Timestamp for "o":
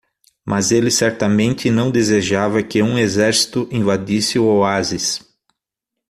4.39-4.45